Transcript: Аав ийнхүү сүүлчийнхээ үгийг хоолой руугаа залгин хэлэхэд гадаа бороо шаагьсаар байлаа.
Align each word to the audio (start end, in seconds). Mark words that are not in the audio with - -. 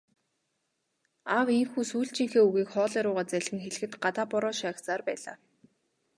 Аав 1.35 1.47
ийнхүү 1.57 1.83
сүүлчийнхээ 1.91 2.43
үгийг 2.47 2.69
хоолой 2.71 3.01
руугаа 3.03 3.25
залгин 3.31 3.59
хэлэхэд 3.63 3.93
гадаа 4.03 4.25
бороо 4.31 4.53
шаагьсаар 4.61 5.01
байлаа. 5.07 5.35